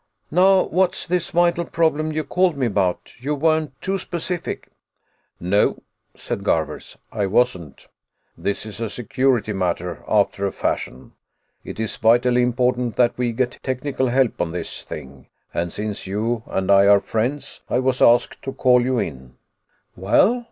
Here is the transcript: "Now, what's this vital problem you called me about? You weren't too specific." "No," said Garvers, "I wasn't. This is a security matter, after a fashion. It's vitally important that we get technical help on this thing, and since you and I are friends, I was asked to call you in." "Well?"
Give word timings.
"Now, 0.31 0.63
what's 0.63 1.05
this 1.05 1.29
vital 1.29 1.63
problem 1.63 2.11
you 2.11 2.23
called 2.23 2.57
me 2.57 2.65
about? 2.65 3.13
You 3.19 3.35
weren't 3.35 3.79
too 3.83 3.99
specific." 3.99 4.69
"No," 5.39 5.83
said 6.15 6.43
Garvers, 6.43 6.97
"I 7.11 7.27
wasn't. 7.27 7.87
This 8.35 8.65
is 8.65 8.81
a 8.81 8.89
security 8.89 9.53
matter, 9.53 10.03
after 10.07 10.47
a 10.47 10.51
fashion. 10.51 11.11
It's 11.63 11.97
vitally 11.97 12.41
important 12.41 12.95
that 12.95 13.15
we 13.15 13.31
get 13.31 13.59
technical 13.61 14.07
help 14.07 14.41
on 14.41 14.53
this 14.53 14.81
thing, 14.81 15.27
and 15.53 15.71
since 15.71 16.07
you 16.07 16.41
and 16.47 16.71
I 16.71 16.87
are 16.87 16.99
friends, 16.99 17.61
I 17.69 17.77
was 17.77 18.01
asked 18.01 18.41
to 18.41 18.53
call 18.53 18.81
you 18.81 18.97
in." 18.97 19.35
"Well?" 19.95 20.39